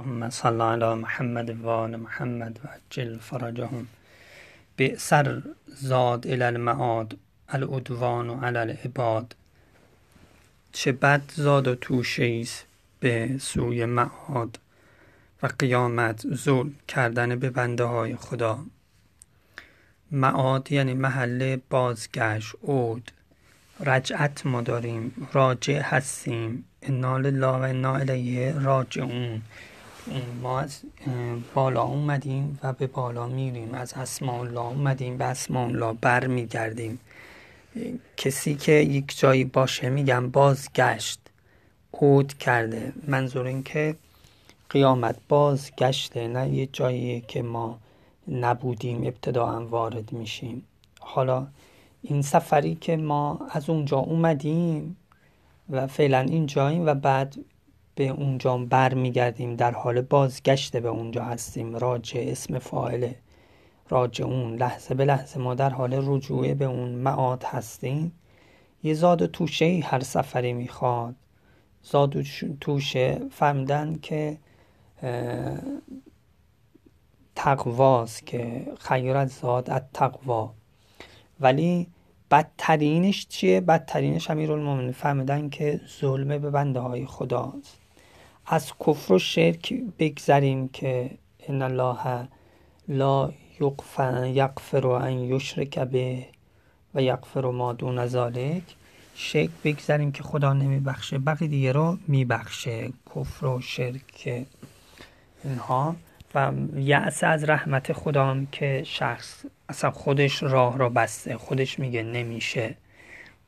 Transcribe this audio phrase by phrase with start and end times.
[0.00, 3.86] اللهم صل علی محمد و آل محمد و عجل فرجهم.
[4.76, 7.16] بئسر زاد الى المعاد
[7.48, 9.36] العدوان علی العباد.
[10.72, 12.44] چه بد زاد و توشه
[13.00, 14.58] به سوی معاد
[15.42, 18.58] و قیامت ظلم کردن به بنده های خدا.
[20.10, 23.10] معاد یعنی محل بازگشت عود.
[23.80, 26.64] رجعت ما داریم راجع هستیم.
[26.82, 29.42] انا لله و انا الیه راجعون.
[30.42, 30.80] ما از
[31.54, 33.74] بالا اومدیم و به بالا میریم.
[33.74, 37.00] از اسماء الله اومدیم به اسماء الله بر میگردیم
[38.16, 41.20] کسی که یک جایی باشه میگم بازگشت
[41.92, 42.92] عود کرده.
[43.06, 43.96] منظور این که
[44.70, 47.78] قیامت بازگشته نه یه جایی که ما
[48.28, 50.64] نبودیم ابتدا وارد میشیم.
[51.00, 51.46] حالا
[52.02, 54.96] این سفری که ما از اونجا اومدیم
[55.70, 57.36] و فعلا اینجاییم و بعد
[58.00, 61.76] به اونجا بر میگردیم در حال بازگشت به اونجا هستیم.
[61.76, 63.16] راجع اسم فاعله
[63.88, 68.12] راجع اون لحظه به لحظه ما در حال رجوع به اون معاد هستیم.
[68.82, 71.14] یه زاد و توشه هر سفری می‌خواد.
[71.82, 72.22] زاد و
[72.60, 74.38] توشه فهمدن که
[77.34, 80.54] تقواست که خیر زاد از تقوا
[81.40, 81.86] ولی
[82.30, 87.80] بدترینش چیه؟ بدترینش المومن فهمیدن که ظلمه به بنده های خداست.
[88.52, 91.10] از کفر و شرک بگذریم که
[91.48, 92.28] ان الله
[92.88, 96.26] لا یغفر ان یشرک به
[96.94, 98.62] و یغفر ما دون ذالک
[99.14, 102.92] شرک بگذریم که خدا نمیبخشه بقیه دیگه رو میبخشه.
[103.16, 104.46] کفر و شرک
[105.44, 105.96] اینها.
[106.34, 111.36] و یعص از رحمت خدا هم که شخص اصلا خودش راه را بسته.
[111.36, 112.74] خودش میگه نمیشه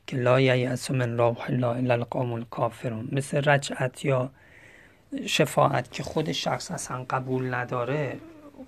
[0.07, 3.09] که لا یعص من روح الله الا القوم الکافرون.
[3.11, 4.31] مثل رجعت یا
[5.25, 8.19] شفاعت که خود شخص اصلا قبول نداره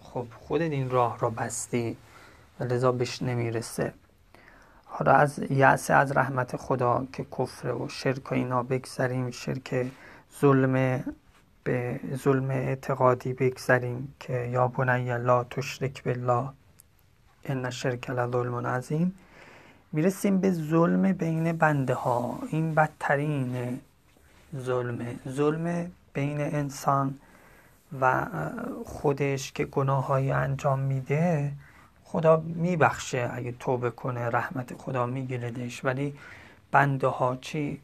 [0.02, 1.98] خب خودت این راه را بستی
[2.60, 3.94] و لذا بهش نمی‌رسه.
[4.86, 9.86] حالا از یعص از رحمت خدا که کفر و شرک و اینا بگذریم شرک
[10.42, 11.04] ظلم
[11.64, 16.50] به ظلم اعتقادی بگذریم که یا بنی لا تشرک بالله
[17.46, 19.16] ان شرک لظلم عظیم.
[19.92, 22.40] می‌رسیم به ظلم بین بنده ها.
[22.52, 23.80] این بدترین
[24.58, 27.20] ظلمه ظلم بین انسان
[28.02, 28.26] و
[28.86, 31.52] خودش که گناههایی انجام میده
[32.04, 35.86] خدا میبخشه اگه توبه کنه رحمت خدا میگیردش.
[35.86, 36.14] ولی
[36.72, 37.82] بنده ها چی؟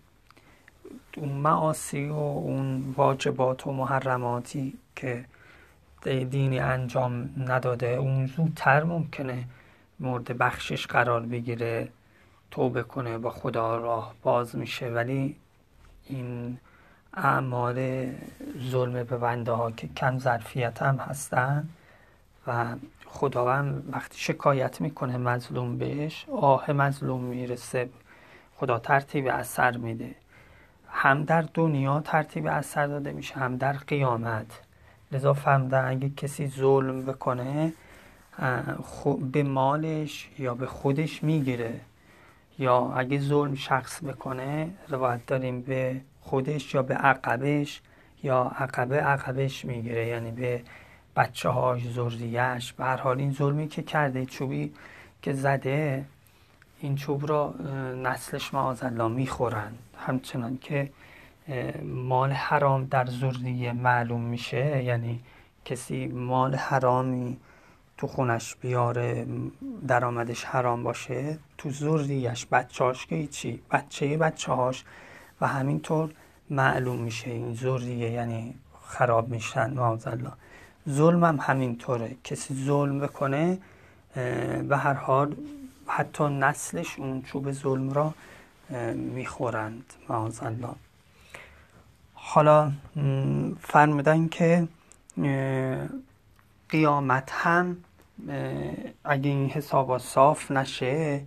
[1.18, 5.26] اون معاصی و اون واجبات و محرماتی که
[6.04, 9.44] دینی انجام نداده اون زودتر ممکنه
[10.00, 11.90] مورد بخشش قرار بگیره
[12.52, 14.90] توبه کنه با خدا راه باز میشه.
[14.90, 15.36] ولی
[16.06, 16.58] این
[17.14, 18.08] اعمال
[18.70, 21.70] ظلم به بنده ها که کم ظرفیت هم هستن
[22.48, 27.90] و خداوند وقتی شکایت می‌کنه مظلوم بهش آه مظلوم می‌رسه.
[28.56, 30.16] خدا ترتیب اثر میده.
[30.90, 34.62] هم در دنیا ترتیب اثر داده میشه هم در قیامت.
[35.12, 37.74] لذا فهمده اگه کسی ظلم بکنه
[39.32, 41.80] به مالش یا به خودش می‌گیره.
[42.60, 47.82] یا اگه ظلم شخص بکنه روایت داریم به خودش یا به عقبش
[48.24, 50.08] یا عقبه عقبش می‌گیره.
[50.08, 50.62] یعنی به
[51.16, 54.74] بچه هاش زوریش به هر حال این ظلمی که کرده چوبی
[55.22, 56.06] که زده
[56.80, 57.54] این چوب را
[58.04, 59.72] نسلش معاذالله می‌خورن.
[59.98, 60.92] همچنان که
[61.84, 64.84] مال حرام در زوریه معلوم میشه.
[64.84, 65.20] یعنی
[65.66, 67.38] کسی مال حرامی
[67.98, 69.26] تو خونش بیاره
[69.88, 74.84] درآمدش حرام باشه تو زوریش بچهاش که چی بچه بچه هاش
[75.42, 76.10] و همینطور
[76.50, 80.32] معلوم میشه این زوریه یعنی خراب میشن معاذالله
[80.90, 82.16] ظلم هم همینطوره.
[82.24, 83.58] کسی ظلم بکنه
[84.70, 85.36] به هر حال
[85.88, 88.14] حتی نسلش اون چوب ظلم را
[88.96, 89.94] می‌خورند.
[90.10, 90.76] معاذالله
[92.14, 92.72] حالا
[93.60, 94.68] فرمودن که
[96.70, 97.78] قیامت هم
[99.04, 101.22] اگه این حسابا صاف نشه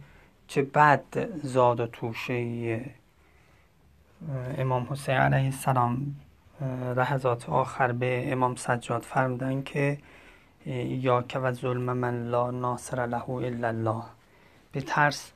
[0.49, 1.03] چه بد
[1.43, 2.85] زاد و توشه
[4.59, 6.15] امام حسین علیه السلام
[6.97, 9.99] لحظات آخر به امام سجاد فرمودن که
[10.87, 14.03] یا که و ظلم من لا ناصر له الا الله.
[14.73, 15.33] به ترس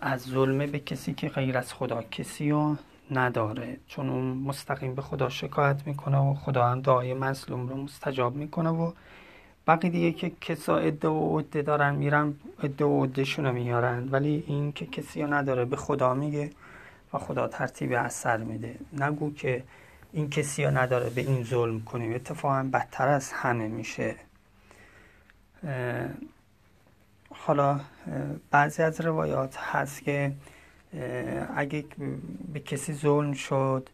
[0.00, 2.76] از ظلم به کسی که غیر از خدا کسی رو
[3.10, 3.76] نداره.
[3.86, 8.70] چون اون مستقیم به خدا شکایت می‌کنه و خدا هم دعای مظلوم رو مستجاب می‌کنه
[8.70, 8.92] و
[9.66, 14.08] بقیه دیگه که کسا عده و عده دارن میرن عده و عدهشون رو میارن.
[14.10, 16.50] ولی این که کسی رو نداره به خدا میگه.
[17.14, 18.78] و خدا ترتیب اثر میده.
[18.92, 19.62] نگو که
[20.12, 22.14] این کسی ها نداره به این ظلم کنیم.
[22.14, 24.14] اتفاقا بدتر از همه میشه.
[27.30, 27.80] حالا
[28.50, 30.32] بعضی از روایات هست که
[31.56, 31.84] اگه
[32.52, 33.90] به کسی ظلم شد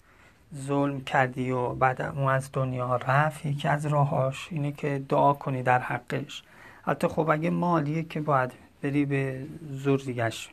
[0.54, 5.62] ظلم کردی و بعد اون از دنیا رفت یکی از راهاش اینه که دعا کنی
[5.62, 6.42] در حقش.
[6.82, 8.52] حتی خب اگه مالیه که باید
[8.82, 10.50] بری به زور دیگش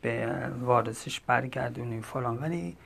[0.00, 2.38] به وارثش برگردونی فلان.
[2.38, 2.76] ولی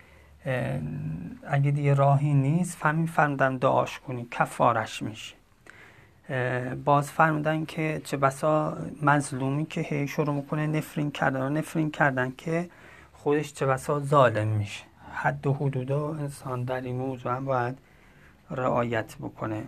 [1.46, 5.34] اگه دیگه راهی نیست فهمی فرمودن دعاش کنی کفارش میشه.
[6.84, 12.32] باز فرمودن که چه بسا مظلومی که هی شروع می‌کنه نفرین کردن و نفرین کردن
[12.38, 12.68] که
[13.12, 14.84] خودش چه بسا ظالم میشه.
[15.14, 17.78] حد و حدود انسان در این موضوع هم باید
[18.50, 19.62] رعایت بکنه.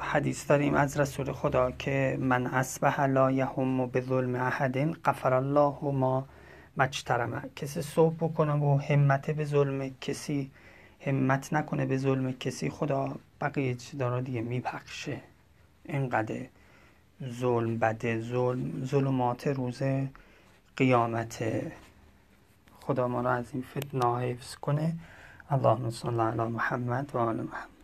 [0.00, 5.78] حدیث داریم از رسول خدا که من اصبح لا یهم به ظلم احد غفر الله
[5.82, 6.26] ما
[6.76, 10.50] مجترمه کسی صبح بکنه و همت به ظلم کسی
[11.00, 15.20] همت نکنه به ظلم کسی خدا بقیه چیزا رو دیگه میبخشه.
[15.84, 16.46] اینقدر
[17.24, 19.82] ظلم بده ظلم ظلمات روز
[20.76, 21.44] قیامت.
[22.80, 24.94] خدا ما رو از این فتنه حفظ کنه.
[25.50, 27.68] اللهم صل علی محمد و آل محمد.